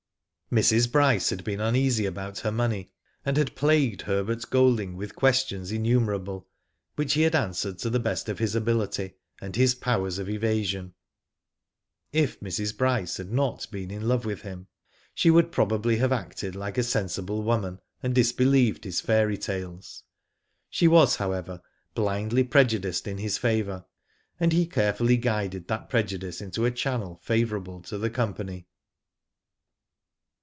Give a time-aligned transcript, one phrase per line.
[0.53, 0.91] Mrs.
[0.91, 2.91] Bryce had been uneasy about her money,
[3.23, 6.45] and had plagued Herbert Golding with questions innumerable,
[6.97, 10.93] which he had answered to the best of his ability, and bis powers of evasion.
[12.11, 12.75] If Mrs.
[12.75, 14.67] Bryce bad not been in love with him,
[15.13, 20.03] she would probably have acted like a sensible woman, and disbelieved bis fairy tales.
[20.69, 21.61] She was however,
[21.95, 23.85] blindly prejudiced in his favour,
[24.37, 28.67] and he carefully guided that prejudice into a channel favourable to the company.